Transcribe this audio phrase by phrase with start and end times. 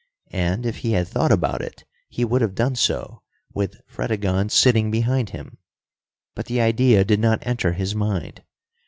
[0.31, 3.21] And, if he had thought about it, he would have done so,
[3.53, 5.59] with Fredegonde sitting behind him.
[6.33, 8.41] But the idea did not enter his mind.